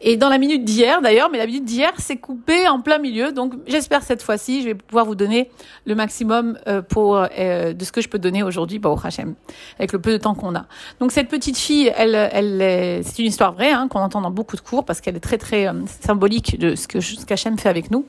Et 0.00 0.16
dans 0.16 0.28
la 0.28 0.38
minute 0.38 0.64
d'hier, 0.64 1.00
d'ailleurs, 1.00 1.28
mais 1.30 1.38
la 1.38 1.46
minute 1.46 1.64
d'hier, 1.64 1.92
c'est 1.98 2.16
coupé 2.16 2.68
en 2.68 2.80
plein 2.80 2.98
milieu. 2.98 3.32
Donc, 3.32 3.54
j'espère 3.66 4.02
cette 4.02 4.22
fois-ci, 4.22 4.62
je 4.62 4.66
vais 4.66 4.74
pouvoir 4.74 5.04
vous 5.04 5.14
donner 5.14 5.50
le 5.86 5.94
maximum 5.94 6.58
euh, 6.68 6.82
euh, 6.96 7.72
de 7.72 7.84
ce 7.84 7.92
que 7.92 8.00
je 8.00 8.08
peux 8.08 8.18
donner 8.18 8.42
aujourd'hui, 8.42 8.78
bah, 8.78 8.90
au 8.90 8.98
Hachem, 9.02 9.34
avec 9.78 9.92
le 9.92 10.00
peu 10.00 10.12
de 10.12 10.18
temps 10.18 10.34
qu'on 10.34 10.54
a. 10.54 10.66
Donc, 11.00 11.10
cette 11.12 11.28
petite 11.28 11.56
fille, 11.56 11.92
c'est 11.96 13.18
une 13.18 13.26
histoire 13.26 13.52
vraie 13.52 13.72
hein, 13.72 13.88
qu'on 13.88 14.00
entend 14.00 14.20
dans 14.20 14.30
beaucoup 14.30 14.56
de 14.56 14.60
cours 14.60 14.84
parce 14.84 15.00
qu'elle 15.00 15.16
est 15.16 15.20
très, 15.20 15.38
très 15.38 15.68
euh, 15.68 15.72
symbolique 16.00 16.58
de 16.58 16.74
ce 16.74 16.86
que 16.86 17.00
ce 17.00 17.24
qu'Hachem 17.26 17.58
fait 17.58 17.68
avec 17.68 17.90
nous. 17.90 18.06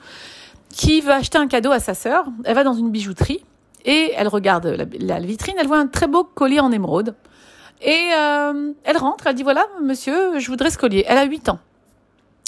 Qui 0.71 1.01
veut 1.01 1.13
acheter 1.13 1.39
un 1.39 1.47
cadeau 1.47 1.71
à 1.71 1.79
sa 1.79 1.95
sœur 1.95 2.25
Elle 2.43 2.53
va 2.53 2.63
dans 2.63 2.73
une 2.73 2.91
bijouterie 2.91 3.43
et 3.85 4.13
elle 4.15 4.27
regarde 4.27 4.65
la, 4.99 5.19
vitrine, 5.19 5.55
elle 5.59 5.67
voit 5.67 5.79
un 5.79 5.87
très 5.87 6.07
beau 6.07 6.23
collier 6.23 6.59
en 6.59 6.71
émeraude. 6.71 7.15
Et 7.81 8.09
euh, 8.17 8.73
elle 8.83 8.97
rentre, 8.97 9.27
elle 9.27 9.35
dit 9.35 9.43
voilà, 9.43 9.65
monsieur, 9.81 10.39
je 10.39 10.47
voudrais 10.47 10.69
ce 10.69 10.77
collier. 10.77 11.05
Elle 11.07 11.17
a 11.17 11.23
8 11.23 11.49
ans. 11.49 11.59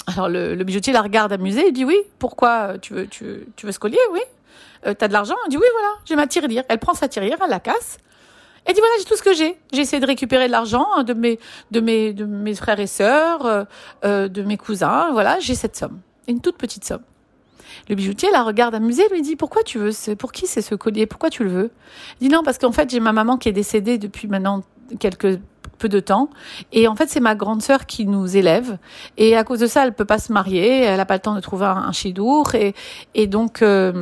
Alors 0.06 0.28
le, 0.28 0.62
bijoutier 0.64 0.92
la 0.92 1.02
regarde 1.02 1.32
amusée, 1.32 1.68
il 1.68 1.72
dit 1.72 1.84
oui, 1.84 1.96
pourquoi 2.18 2.78
tu 2.78 2.92
veux, 2.92 3.06
tu, 3.06 3.46
veux 3.62 3.72
ce 3.72 3.78
collier? 3.78 3.98
Oui. 4.12 4.20
Euh, 4.86 4.94
T'as 4.94 5.08
de 5.08 5.12
l'argent? 5.12 5.36
Elle 5.44 5.50
dit 5.50 5.56
oui, 5.56 5.66
voilà, 5.72 5.94
j'ai 6.04 6.16
ma 6.16 6.26
tirelire. 6.26 6.64
Elle 6.68 6.78
prend 6.78 6.94
sa 6.94 7.08
tirelire, 7.08 7.38
elle 7.42 7.50
la 7.50 7.60
casse. 7.60 7.98
Elle 8.64 8.74
dit 8.74 8.80
voilà, 8.80 8.94
j'ai 8.98 9.04
tout 9.04 9.16
ce 9.16 9.22
que 9.22 9.34
j'ai. 9.34 9.58
J'ai 9.72 9.80
essayé 9.80 10.00
de 10.00 10.06
récupérer 10.06 10.46
de 10.46 10.52
l'argent 10.52 10.86
hein, 10.96 11.02
de 11.04 11.14
mes, 11.14 11.38
de 11.70 11.80
mes, 11.80 12.12
de 12.12 12.24
mes 12.24 12.54
frères 12.54 12.80
et 12.80 12.86
sœurs, 12.86 13.46
euh, 13.46 13.64
euh, 14.04 14.28
de 14.28 14.42
mes 14.42 14.56
cousins. 14.56 15.10
Voilà, 15.12 15.40
j'ai 15.40 15.54
cette 15.54 15.76
somme, 15.76 16.00
une 16.28 16.40
toute 16.40 16.56
petite 16.58 16.84
somme. 16.84 17.02
Le 17.88 17.94
bijoutier 17.94 18.30
la 18.32 18.42
regarde 18.42 18.74
amusée, 18.74 19.04
lui 19.10 19.22
dit 19.22 19.36
pourquoi 19.36 19.62
tu 19.62 19.78
veux 19.78 19.92
ce, 19.92 20.12
pour 20.12 20.32
qui 20.32 20.46
c'est 20.46 20.62
ce 20.62 20.74
collier, 20.74 21.06
pourquoi 21.06 21.30
tu 21.30 21.44
le 21.44 21.50
veux? 21.50 21.70
Il 22.20 22.28
dit 22.28 22.34
non 22.34 22.42
parce 22.42 22.58
qu'en 22.58 22.72
fait 22.72 22.90
j'ai 22.90 23.00
ma 23.00 23.12
maman 23.12 23.36
qui 23.36 23.48
est 23.48 23.52
décédée 23.52 23.98
depuis 23.98 24.28
maintenant 24.28 24.62
quelques 24.98 25.38
peu 25.78 25.88
de 25.88 26.00
temps. 26.00 26.30
Et 26.72 26.86
en 26.88 26.94
fait 26.96 27.08
c'est 27.08 27.20
ma 27.20 27.34
grande 27.34 27.62
sœur 27.62 27.86
qui 27.86 28.06
nous 28.06 28.36
élève. 28.36 28.78
Et 29.16 29.36
à 29.36 29.44
cause 29.44 29.60
de 29.60 29.66
ça 29.66 29.84
elle 29.84 29.94
peut 29.94 30.04
pas 30.04 30.18
se 30.18 30.32
marier, 30.32 30.82
elle 30.82 31.00
a 31.00 31.06
pas 31.06 31.14
le 31.14 31.20
temps 31.20 31.34
de 31.34 31.40
trouver 31.40 31.66
un, 31.66 31.76
un 31.76 31.92
chidour 31.92 32.54
et 32.54 32.74
et 33.14 33.26
donc 33.26 33.62
euh, 33.62 33.92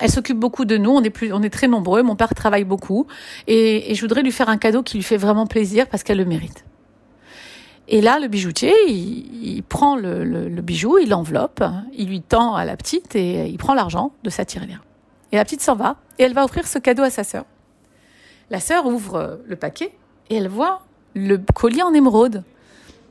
elle 0.00 0.10
s'occupe 0.10 0.38
beaucoup 0.38 0.64
de 0.64 0.76
nous, 0.76 0.90
on 0.90 1.02
est 1.02 1.10
plus, 1.10 1.32
on 1.32 1.42
est 1.42 1.50
très 1.50 1.66
nombreux. 1.66 2.02
Mon 2.02 2.16
père 2.16 2.32
travaille 2.34 2.64
beaucoup. 2.64 3.06
Et, 3.46 3.90
et 3.90 3.94
je 3.94 4.00
voudrais 4.00 4.22
lui 4.22 4.32
faire 4.32 4.48
un 4.48 4.56
cadeau 4.56 4.82
qui 4.82 4.96
lui 4.96 5.02
fait 5.02 5.16
vraiment 5.16 5.46
plaisir 5.46 5.88
parce 5.88 6.02
qu'elle 6.02 6.18
le 6.18 6.24
mérite. 6.24 6.64
Et 7.90 8.02
là, 8.02 8.18
le 8.18 8.28
bijoutier, 8.28 8.74
il, 8.86 9.62
prend 9.62 9.96
le, 9.96 10.48
bijou, 10.60 10.98
il 10.98 11.08
l'enveloppe, 11.08 11.64
il 11.94 12.08
lui 12.08 12.20
tend 12.20 12.54
à 12.54 12.66
la 12.66 12.76
petite 12.76 13.16
et 13.16 13.46
il 13.46 13.56
prend 13.56 13.72
l'argent 13.72 14.12
de 14.24 14.30
sa 14.30 14.44
tirelire. 14.44 14.84
Et 15.32 15.36
la 15.36 15.44
petite 15.44 15.62
s'en 15.62 15.74
va 15.74 15.96
et 16.18 16.24
elle 16.24 16.34
va 16.34 16.44
offrir 16.44 16.66
ce 16.66 16.78
cadeau 16.78 17.02
à 17.02 17.10
sa 17.10 17.24
sœur. 17.24 17.44
La 18.50 18.60
sœur 18.60 18.86
ouvre 18.86 19.40
le 19.46 19.56
paquet 19.56 19.92
et 20.28 20.36
elle 20.36 20.48
voit 20.48 20.82
le 21.14 21.38
collier 21.54 21.82
en 21.82 21.94
émeraude. 21.94 22.44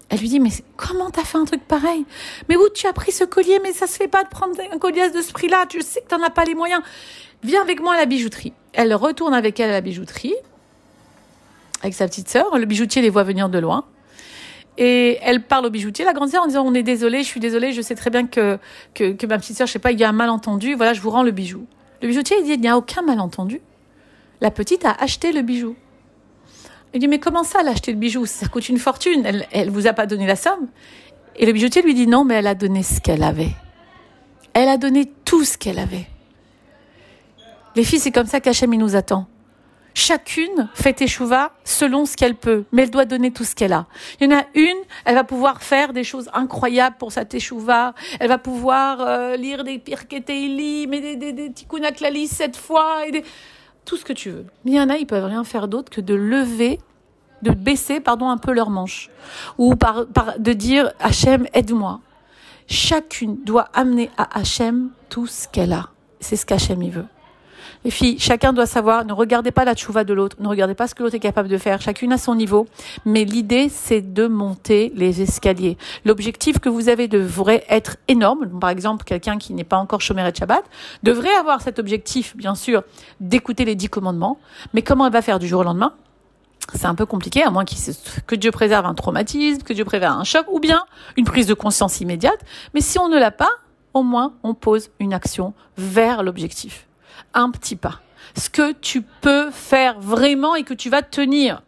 Elle 0.09 0.19
lui 0.19 0.29
dit, 0.29 0.39
mais 0.39 0.51
comment 0.77 1.09
t'as 1.09 1.23
fait 1.23 1.39
un 1.39 1.45
truc 1.45 1.67
pareil? 1.67 2.05
Mais 2.47 2.55
où 2.55 2.69
tu 2.73 2.85
as 2.87 2.93
pris 2.93 3.11
ce 3.11 3.23
collier? 3.23 3.59
Mais 3.63 3.73
ça 3.73 3.87
se 3.87 3.97
fait 3.97 4.07
pas 4.07 4.23
de 4.23 4.29
prendre 4.29 4.55
un 4.71 4.77
collier 4.77 5.09
de 5.09 5.21
ce 5.21 5.33
prix-là. 5.33 5.65
Tu 5.67 5.81
sais 5.81 6.01
que 6.01 6.07
t'en 6.07 6.21
as 6.21 6.29
pas 6.29 6.45
les 6.45 6.55
moyens. 6.55 6.81
Viens 7.43 7.61
avec 7.61 7.81
moi 7.81 7.95
à 7.95 7.97
la 7.97 8.05
bijouterie. 8.05 8.53
Elle 8.73 8.93
retourne 8.93 9.33
avec 9.33 9.59
elle 9.59 9.69
à 9.69 9.73
la 9.73 9.81
bijouterie, 9.81 10.35
avec 11.81 11.93
sa 11.93 12.07
petite 12.07 12.29
sœur. 12.29 12.57
Le 12.57 12.65
bijoutier 12.65 13.01
les 13.01 13.09
voit 13.09 13.23
venir 13.23 13.49
de 13.49 13.59
loin. 13.59 13.85
Et 14.77 15.17
elle 15.23 15.43
parle 15.43 15.65
au 15.65 15.69
bijoutier, 15.69 16.05
la 16.05 16.13
grande 16.13 16.29
sœur, 16.29 16.43
en 16.43 16.47
disant 16.47 16.63
on 16.65 16.73
est 16.73 16.83
désolé, 16.83 17.23
je 17.23 17.27
suis 17.27 17.39
désolée, 17.39 17.71
je 17.71 17.81
sais 17.81 17.95
très 17.95 18.11
bien 18.11 18.27
que, 18.27 18.59
que, 18.93 19.25
ma 19.25 19.37
petite 19.37 19.57
sœur, 19.57 19.65
je 19.65 19.73
sais 19.73 19.79
pas, 19.79 19.91
il 19.91 19.99
y 19.99 20.03
a 20.03 20.09
un 20.09 20.13
malentendu, 20.13 20.75
voilà, 20.75 20.93
je 20.93 21.01
vous 21.01 21.09
rends 21.09 21.23
le 21.23 21.31
bijou. 21.31 21.65
Le 22.01 22.07
bijoutier, 22.07 22.37
il 22.39 22.43
dit 22.43 22.53
il 22.53 22.61
n'y 22.61 22.67
a 22.67 22.77
aucun 22.77 23.01
malentendu. 23.01 23.59
La 24.39 24.51
petite 24.51 24.85
a 24.85 24.91
acheté 24.91 25.31
le 25.31 25.41
bijou. 25.41 25.75
Il 26.93 26.99
dit 26.99 27.07
mais 27.07 27.19
comment 27.19 27.43
ça, 27.43 27.59
elle 27.61 27.69
a 27.69 27.71
acheté 27.71 27.91
le 27.91 27.97
bijou? 27.97 28.27
Ça 28.27 28.47
coûte 28.47 28.69
une 28.69 28.77
fortune, 28.77 29.23
elle, 29.25 29.47
elle 29.51 29.71
vous 29.71 29.87
a 29.87 29.93
pas 29.93 30.05
donné 30.05 30.27
la 30.27 30.35
somme. 30.35 30.67
Et 31.37 31.45
le 31.45 31.53
bijoutier 31.53 31.81
lui 31.81 31.95
dit 31.95 32.07
non, 32.07 32.23
mais 32.23 32.35
elle 32.35 32.47
a 32.47 32.55
donné 32.55 32.83
ce 32.83 33.01
qu'elle 33.01 33.23
avait. 33.23 33.51
Elle 34.53 34.69
a 34.69 34.77
donné 34.77 35.11
tout 35.25 35.43
ce 35.43 35.57
qu'elle 35.57 35.79
avait. 35.79 36.07
Les 37.75 37.83
filles, 37.83 37.99
c'est 37.99 38.11
comme 38.11 38.25
ça 38.25 38.39
qu'Hachem 38.39 38.73
nous 38.75 38.95
attend. 38.95 39.27
Chacune 39.99 40.69
fait 40.75 40.93
teshuva 40.93 41.53
selon 41.63 42.05
ce 42.05 42.15
qu'elle 42.15 42.35
peut, 42.35 42.65
mais 42.71 42.83
elle 42.83 42.91
doit 42.91 43.05
donner 43.05 43.31
tout 43.31 43.43
ce 43.43 43.55
qu'elle 43.55 43.73
a. 43.73 43.87
Il 44.21 44.29
y 44.29 44.31
en 44.31 44.37
a 44.37 44.43
une, 44.53 44.77
elle 45.05 45.15
va 45.15 45.23
pouvoir 45.23 45.63
faire 45.63 45.91
des 45.91 46.03
choses 46.03 46.29
incroyables 46.33 46.97
pour 46.99 47.11
sa 47.11 47.25
teshuva. 47.25 47.95
Elle 48.19 48.27
va 48.27 48.37
pouvoir 48.37 49.01
euh, 49.01 49.35
lire 49.37 49.63
des 49.63 49.79
pirketeilim 49.79 50.87
mais 50.91 51.01
des, 51.01 51.15
des, 51.15 51.33
des 51.33 52.27
sept 52.27 52.55
fois 52.55 53.07
et 53.07 53.11
des... 53.11 53.23
tout 53.85 53.97
ce 53.97 54.05
que 54.05 54.13
tu 54.13 54.29
veux. 54.29 54.45
Mais 54.63 54.73
il 54.73 54.75
y 54.75 54.79
en 54.79 54.91
a, 54.91 54.97
ils 54.97 55.07
peuvent 55.07 55.25
rien 55.25 55.43
faire 55.43 55.67
d'autre 55.67 55.89
que 55.89 56.01
de 56.01 56.13
lever 56.13 56.77
de 57.41 57.49
baisser 57.49 57.99
pardon 57.99 58.29
un 58.29 58.37
peu 58.37 58.53
leurs 58.53 58.69
manches 58.69 59.09
ou 59.57 59.73
de 59.73 60.53
dire 60.53 60.91
Hachem 60.99 61.47
aide-moi. 61.55 62.01
Chacune 62.67 63.43
doit 63.43 63.69
amener 63.73 64.11
à 64.15 64.37
Hachem 64.37 64.91
tout 65.09 65.25
ce 65.25 65.47
qu'elle 65.47 65.73
a. 65.73 65.89
C'est 66.19 66.35
ce 66.35 66.45
qu'Hachem 66.45 66.83
y 66.83 66.91
veut. 66.91 67.07
Les 67.83 67.91
filles, 67.91 68.19
chacun 68.19 68.53
doit 68.53 68.65
savoir, 68.65 69.05
ne 69.05 69.13
regardez 69.13 69.51
pas 69.51 69.63
la 69.63 69.75
tchouva 69.75 70.03
de 70.03 70.13
l'autre, 70.13 70.35
ne 70.39 70.47
regardez 70.47 70.73
pas 70.73 70.87
ce 70.87 70.95
que 70.95 71.03
l'autre 71.03 71.15
est 71.15 71.19
capable 71.19 71.47
de 71.47 71.57
faire, 71.57 71.79
chacune 71.81 72.11
à 72.11 72.17
son 72.17 72.35
niveau, 72.35 72.67
mais 73.05 73.23
l'idée 73.23 73.69
c'est 73.69 74.01
de 74.01 74.27
monter 74.27 74.91
les 74.95 75.21
escaliers. 75.21 75.77
L'objectif 76.03 76.59
que 76.59 76.69
vous 76.69 76.89
avez 76.89 77.07
devrait 77.07 77.63
être 77.69 77.97
énorme. 78.07 78.59
Par 78.59 78.69
exemple, 78.69 79.05
quelqu'un 79.05 79.37
qui 79.37 79.53
n'est 79.53 79.63
pas 79.63 79.77
encore 79.77 80.01
chômeur 80.01 80.25
et 80.25 80.33
Shabbat 80.33 80.63
devrait 81.03 81.33
avoir 81.35 81.61
cet 81.61 81.79
objectif, 81.79 82.35
bien 82.35 82.55
sûr, 82.55 82.83
d'écouter 83.19 83.63
les 83.63 83.75
dix 83.75 83.89
commandements, 83.89 84.39
mais 84.73 84.81
comment 84.81 85.05
elle 85.05 85.13
va 85.13 85.21
faire 85.21 85.39
du 85.39 85.47
jour 85.47 85.61
au 85.61 85.63
lendemain? 85.63 85.93
C'est 86.73 86.87
un 86.87 86.95
peu 86.95 87.05
compliqué, 87.05 87.43
à 87.43 87.51
moins 87.51 87.63
que 87.63 88.35
Dieu 88.35 88.51
préserve 88.51 88.85
un 88.85 88.95
traumatisme, 88.95 89.61
que 89.61 89.71
Dieu 89.71 89.85
préserve 89.85 90.17
un 90.17 90.23
choc, 90.25 90.45
ou 90.51 90.59
bien 90.59 90.83
une 91.15 91.25
prise 91.25 91.47
de 91.47 91.53
conscience 91.53 92.01
immédiate. 92.01 92.39
Mais 92.73 92.81
si 92.81 92.99
on 92.99 93.07
ne 93.07 93.17
l'a 93.17 93.31
pas, 93.31 93.51
au 93.93 94.03
moins 94.03 94.33
on 94.43 94.53
pose 94.53 94.89
une 94.99 95.13
action 95.13 95.53
vers 95.77 96.23
l'objectif. 96.23 96.86
Un 97.33 97.51
petit 97.51 97.75
pas. 97.75 98.01
Ce 98.35 98.49
que 98.49 98.73
tu 98.73 99.01
peux 99.01 99.51
faire 99.51 99.99
vraiment 99.99 100.55
et 100.55 100.63
que 100.63 100.73
tu 100.73 100.89
vas 100.89 101.01
tenir. 101.01 101.63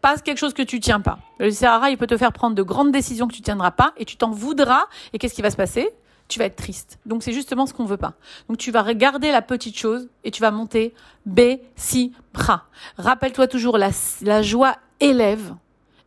Pas 0.00 0.18
quelque 0.18 0.38
chose 0.38 0.54
que 0.54 0.62
tu 0.62 0.80
tiens 0.80 1.00
pas. 1.00 1.18
Le 1.38 1.50
Sahara, 1.50 1.90
il 1.90 1.96
peut 1.96 2.06
te 2.06 2.16
faire 2.16 2.32
prendre 2.32 2.54
de 2.54 2.62
grandes 2.62 2.92
décisions 2.92 3.26
que 3.26 3.34
tu 3.34 3.42
tiendras 3.42 3.70
pas 3.70 3.94
et 3.96 4.04
tu 4.04 4.16
t'en 4.16 4.30
voudras. 4.30 4.84
Et 5.12 5.18
qu'est-ce 5.18 5.34
qui 5.34 5.42
va 5.42 5.50
se 5.50 5.56
passer? 5.56 5.90
Tu 6.28 6.38
vas 6.38 6.46
être 6.46 6.56
triste. 6.56 6.98
Donc 7.06 7.22
c'est 7.22 7.32
justement 7.32 7.66
ce 7.66 7.74
qu'on 7.74 7.84
veut 7.84 7.96
pas. 7.96 8.14
Donc 8.48 8.58
tu 8.58 8.70
vas 8.70 8.82
regarder 8.82 9.30
la 9.30 9.42
petite 9.42 9.76
chose 9.78 10.08
et 10.24 10.30
tu 10.30 10.40
vas 10.40 10.50
monter 10.50 10.94
B, 11.26 11.58
si, 11.76 12.12
bra. 12.32 12.64
Rappelle-toi 12.98 13.46
toujours, 13.46 13.78
la, 13.78 13.90
la 14.22 14.42
joie 14.42 14.76
élève 15.00 15.54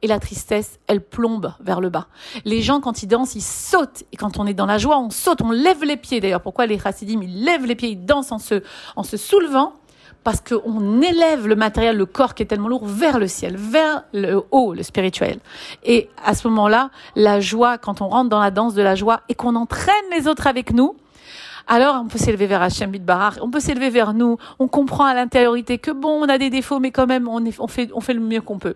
et 0.01 0.07
la 0.07 0.19
tristesse, 0.19 0.79
elle 0.87 1.01
plombe 1.01 1.53
vers 1.59 1.81
le 1.81 1.89
bas. 1.89 2.07
Les 2.45 2.61
gens, 2.61 2.79
quand 2.79 3.01
ils 3.03 3.07
dansent, 3.07 3.35
ils 3.35 3.41
sautent. 3.41 4.03
Et 4.11 4.17
quand 4.17 4.37
on 4.39 4.45
est 4.45 4.53
dans 4.53 4.65
la 4.65 4.77
joie, 4.77 4.99
on 4.99 5.09
saute, 5.09 5.41
on 5.41 5.51
lève 5.51 5.83
les 5.83 5.97
pieds. 5.97 6.19
D'ailleurs, 6.19 6.41
pourquoi 6.41 6.65
les 6.65 6.77
chassidim, 6.77 7.21
ils 7.21 7.43
lèvent 7.43 7.65
les 7.65 7.75
pieds, 7.75 7.89
ils 7.89 8.05
dansent 8.05 8.31
en 8.31 8.39
se, 8.39 8.61
en 8.95 9.03
se 9.03 9.17
soulevant? 9.17 9.73
Parce 10.23 10.41
qu'on 10.41 11.01
élève 11.01 11.47
le 11.47 11.55
matériel, 11.55 11.95
le 11.95 12.05
corps 12.05 12.35
qui 12.35 12.43
est 12.43 12.47
tellement 12.47 12.67
lourd, 12.67 12.85
vers 12.85 13.17
le 13.17 13.27
ciel, 13.27 13.55
vers 13.55 14.03
le 14.13 14.43
haut, 14.51 14.73
le 14.73 14.83
spirituel. 14.83 15.39
Et 15.83 16.09
à 16.23 16.35
ce 16.35 16.47
moment-là, 16.49 16.89
la 17.15 17.39
joie, 17.39 17.77
quand 17.77 18.01
on 18.01 18.09
rentre 18.09 18.29
dans 18.29 18.39
la 18.39 18.51
danse 18.51 18.73
de 18.73 18.81
la 18.81 18.95
joie 18.95 19.21
et 19.29 19.35
qu'on 19.35 19.55
entraîne 19.55 19.93
les 20.15 20.27
autres 20.27 20.45
avec 20.47 20.73
nous, 20.73 20.95
alors 21.65 22.01
on 22.03 22.07
peut 22.07 22.17
s'élever 22.17 22.45
vers 22.45 22.61
Hachem 22.61 22.91
Barar, 22.91 23.37
on 23.41 23.49
peut 23.49 23.59
s'élever 23.59 23.89
vers 23.89 24.13
nous, 24.13 24.37
on 24.59 24.67
comprend 24.67 25.05
à 25.05 25.13
l'intériorité 25.13 25.77
que 25.77 25.91
bon, 25.91 26.23
on 26.23 26.29
a 26.29 26.37
des 26.37 26.49
défauts, 26.49 26.79
mais 26.79 26.91
quand 26.91 27.07
même, 27.07 27.27
on, 27.27 27.43
on, 27.59 27.67
fait, 27.67 27.89
on 27.93 28.01
fait 28.01 28.13
le 28.13 28.21
mieux 28.21 28.41
qu'on 28.41 28.59
peut. 28.59 28.75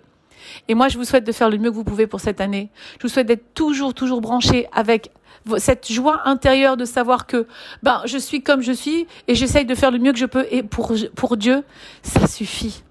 Et 0.68 0.76
moi, 0.76 0.88
je 0.88 0.98
vous 0.98 1.06
souhaite 1.06 1.26
de 1.26 1.32
faire 1.32 1.50
le 1.50 1.58
mieux 1.58 1.72
que 1.72 1.76
vous 1.76 1.84
pouvez 1.84 2.08
pour 2.08 2.20
cette 2.20 2.42
année. 2.42 2.70
Je 2.98 3.04
vous 3.04 3.14
souhaite 3.14 3.28
d'être 3.28 3.54
toujours, 3.54 3.94
toujours 3.94 4.22
branché 4.22 4.68
avec 4.74 5.12
cette 5.58 5.92
joie 5.92 6.22
intérieure 6.26 6.78
de 6.78 6.86
savoir 6.86 7.26
que 7.26 7.48
ben 7.84 8.02
je 8.06 8.18
suis 8.18 8.42
comme 8.42 8.62
je 8.62 8.72
suis 8.72 9.08
et 9.28 9.36
j'essaye 9.36 9.66
de 9.66 9.76
faire 9.76 9.92
le 9.92 10.00
mieux 10.00 10.12
que 10.12 10.20
je 10.20 10.26
peux 10.26 10.46
et 10.52 10.64
pour 10.64 10.94
pour 11.16 11.38
Dieu 11.38 11.64
ça 12.04 12.28
suffit. 12.28 12.84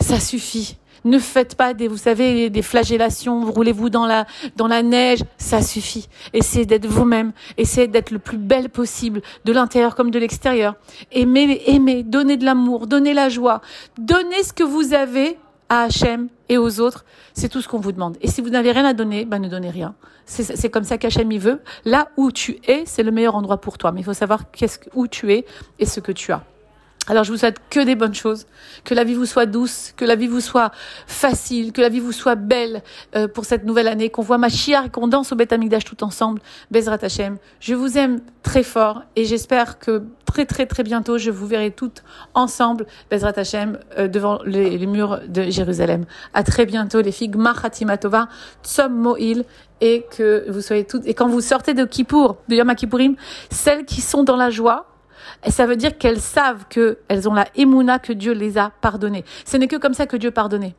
Ça 0.00 0.18
suffit. 0.20 0.76
Ne 1.04 1.18
faites 1.18 1.54
pas 1.54 1.72
des 1.72 1.88
vous 1.88 1.96
savez 1.96 2.50
des 2.50 2.62
flagellations 2.62 3.50
roulez-vous 3.50 3.90
dans 3.90 4.06
la 4.06 4.26
dans 4.56 4.68
la 4.68 4.82
neige 4.82 5.20
ça 5.38 5.62
suffit. 5.62 6.08
Essayez 6.32 6.66
d'être 6.66 6.86
vous-même 6.86 7.32
essayez 7.56 7.88
d'être 7.88 8.10
le 8.10 8.18
plus 8.18 8.38
belle 8.38 8.68
possible 8.68 9.22
de 9.44 9.52
l'intérieur 9.52 9.94
comme 9.94 10.10
de 10.10 10.18
l'extérieur. 10.18 10.74
Aimez 11.10 11.62
aimez 11.66 12.02
donnez 12.02 12.36
de 12.36 12.44
l'amour 12.44 12.86
donnez 12.86 13.14
la 13.14 13.28
joie 13.28 13.62
donnez 13.98 14.42
ce 14.42 14.52
que 14.52 14.62
vous 14.62 14.94
avez 14.94 15.38
à 15.70 15.84
Hachem 15.84 16.28
et 16.50 16.58
aux 16.58 16.80
autres, 16.80 17.06
c'est 17.32 17.48
tout 17.48 17.62
ce 17.62 17.68
qu'on 17.68 17.78
vous 17.78 17.92
demande. 17.92 18.18
Et 18.20 18.28
si 18.28 18.42
vous 18.42 18.50
n'avez 18.50 18.72
rien 18.72 18.84
à 18.84 18.92
donner, 18.92 19.24
ben 19.24 19.38
ne 19.38 19.48
donnez 19.48 19.70
rien. 19.70 19.94
C'est 20.26 20.70
comme 20.70 20.84
ça 20.84 20.98
qu'Hachem 20.98 21.32
y 21.32 21.38
veut. 21.38 21.60
Là 21.84 22.08
où 22.16 22.30
tu 22.30 22.58
es, 22.66 22.82
c'est 22.86 23.02
le 23.02 23.10
meilleur 23.10 23.34
endroit 23.34 23.60
pour 23.60 23.78
toi. 23.78 23.90
Mais 23.90 24.00
il 24.00 24.04
faut 24.04 24.12
savoir 24.12 24.50
qu'est-ce 24.50 24.78
où 24.94 25.08
tu 25.08 25.32
es 25.32 25.46
et 25.78 25.86
ce 25.86 26.00
que 26.00 26.12
tu 26.12 26.32
as. 26.32 26.44
Alors 27.10 27.24
je 27.24 27.32
vous 27.32 27.38
souhaite 27.38 27.58
que 27.70 27.80
des 27.80 27.96
bonnes 27.96 28.14
choses, 28.14 28.46
que 28.84 28.94
la 28.94 29.02
vie 29.02 29.14
vous 29.14 29.26
soit 29.26 29.44
douce, 29.44 29.92
que 29.96 30.04
la 30.04 30.14
vie 30.14 30.28
vous 30.28 30.40
soit 30.40 30.70
facile, 31.08 31.72
que 31.72 31.80
la 31.80 31.88
vie 31.88 31.98
vous 31.98 32.12
soit 32.12 32.36
belle 32.36 32.84
euh, 33.16 33.26
pour 33.26 33.46
cette 33.46 33.64
nouvelle 33.64 33.88
année, 33.88 34.10
qu'on 34.10 34.22
voit 34.22 34.38
ma 34.38 34.48
chiar 34.48 34.84
et 34.84 34.90
qu'on 34.90 35.08
danse 35.08 35.32
au 35.32 35.34
Beth 35.34 35.52
tout 35.84 36.04
ensemble. 36.04 36.40
Bezrat 36.70 36.98
Hashem, 37.02 37.38
je 37.58 37.74
vous 37.74 37.98
aime 37.98 38.20
très 38.44 38.62
fort 38.62 39.02
et 39.16 39.24
j'espère 39.24 39.80
que 39.80 40.04
très 40.24 40.46
très 40.46 40.66
très 40.66 40.84
bientôt 40.84 41.18
je 41.18 41.32
vous 41.32 41.48
verrai 41.48 41.72
toutes 41.72 42.04
ensemble, 42.34 42.86
Bezrat 43.10 43.32
Hashem, 43.34 43.80
euh, 43.98 44.06
devant 44.06 44.38
les, 44.44 44.78
les, 44.78 44.86
murs 44.86 45.18
de 45.26 45.50
Jérusalem. 45.50 46.04
À 46.32 46.44
très 46.44 46.64
bientôt 46.64 47.00
les 47.00 47.10
filles, 47.10 47.30
Gmar 47.30 47.60
Tsom 48.62 48.92
Mo'il 48.92 49.44
et 49.80 50.06
que 50.16 50.48
vous 50.48 50.60
soyez 50.60 50.84
toutes, 50.84 51.04
et 51.08 51.14
quand 51.14 51.26
vous 51.26 51.40
sortez 51.40 51.74
de 51.74 51.84
Kippour, 51.86 52.36
de 52.48 52.54
Yom 52.54 52.72
Kippourim, 52.76 53.16
celles 53.50 53.84
qui 53.84 54.00
sont 54.00 54.22
dans 54.22 54.36
la 54.36 54.50
joie, 54.50 54.89
et 55.44 55.50
ça 55.50 55.66
veut 55.66 55.76
dire 55.76 55.98
qu'elles 55.98 56.20
savent 56.20 56.66
qu'elles 56.68 57.28
ont 57.28 57.34
la 57.34 57.46
émouna 57.54 57.98
que 57.98 58.12
Dieu 58.12 58.32
les 58.32 58.58
a 58.58 58.70
pardonnées. 58.80 59.24
Ce 59.44 59.56
n'est 59.56 59.68
que 59.68 59.76
comme 59.76 59.94
ça 59.94 60.06
que 60.06 60.16
Dieu 60.16 60.30
pardonnait. 60.30 60.74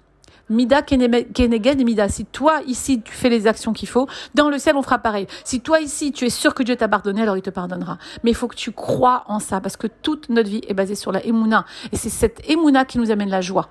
Mida 0.49 0.81
kenegen 0.81 1.83
mida. 1.85 2.09
Si 2.09 2.25
toi 2.25 2.59
ici 2.67 3.01
tu 3.01 3.13
fais 3.13 3.29
les 3.29 3.47
actions 3.47 3.71
qu'il 3.71 3.87
faut, 3.87 4.07
dans 4.35 4.49
le 4.49 4.59
ciel 4.59 4.75
on 4.75 4.81
fera 4.81 4.99
pareil. 4.99 5.27
Si 5.45 5.61
toi 5.61 5.79
ici 5.79 6.11
tu 6.11 6.25
es 6.25 6.29
sûr 6.29 6.53
que 6.53 6.63
Dieu 6.63 6.75
t'a 6.75 6.89
pardonné, 6.89 7.21
alors 7.21 7.37
il 7.37 7.41
te 7.41 7.49
pardonnera. 7.49 7.97
Mais 8.23 8.31
il 8.31 8.35
faut 8.35 8.47
que 8.47 8.55
tu 8.55 8.71
crois 8.73 9.23
en 9.27 9.39
ça 9.39 9.61
parce 9.61 9.77
que 9.77 9.87
toute 9.87 10.29
notre 10.29 10.49
vie 10.49 10.61
est 10.67 10.73
basée 10.73 10.95
sur 10.95 11.11
la 11.13 11.25
émouna 11.25 11.65
et 11.93 11.95
c'est 11.95 12.09
cette 12.09 12.41
émouna 12.49 12.83
qui 12.83 12.97
nous 12.97 13.11
amène 13.11 13.29
la 13.29 13.39
joie. 13.39 13.69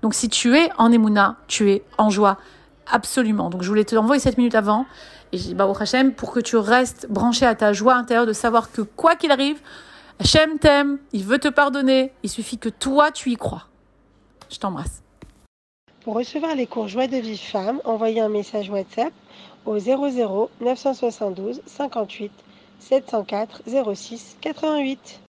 Donc 0.00 0.14
si 0.14 0.28
tu 0.30 0.56
es 0.56 0.70
en 0.78 0.92
émouna, 0.92 1.36
tu 1.46 1.70
es 1.70 1.82
en 1.98 2.08
joie 2.08 2.38
absolument. 2.90 3.50
Donc 3.50 3.62
je 3.62 3.68
voulais 3.68 3.84
te 3.84 3.94
envoyer 3.96 4.20
cette 4.20 4.38
minute 4.38 4.54
avant 4.54 4.86
et 5.32 5.38
je 5.38 5.42
dis 5.42 5.54
bah 5.54 5.70
Hachem 5.78 6.14
pour 6.14 6.32
que 6.32 6.40
tu 6.40 6.56
restes 6.56 7.06
branché 7.10 7.44
à 7.44 7.54
ta 7.54 7.74
joie 7.74 7.94
intérieure 7.94 8.26
de 8.26 8.32
savoir 8.32 8.72
que 8.72 8.80
quoi 8.80 9.14
qu'il 9.14 9.30
arrive, 9.30 9.60
Hachem 10.20 10.58
t'aime, 10.58 10.98
il 11.12 11.24
veut 11.24 11.38
te 11.38 11.48
pardonner, 11.48 12.12
il 12.22 12.30
suffit 12.30 12.58
que 12.58 12.68
toi 12.68 13.12
tu 13.12 13.30
y 13.30 13.36
crois. 13.36 13.66
Je 14.50 14.58
t'embrasse. 14.58 15.02
Pour 16.02 16.14
recevoir 16.14 16.54
les 16.54 16.66
cours 16.66 16.88
Joie 16.88 17.06
de 17.06 17.18
vie 17.18 17.38
femme, 17.38 17.80
envoyez 17.84 18.20
un 18.20 18.28
message 18.28 18.68
WhatsApp 18.68 19.12
au 19.64 19.78
00 19.78 20.50
972 20.60 21.62
58 21.66 22.32
704 22.80 23.62
06 23.94 24.36
88. 24.40 25.20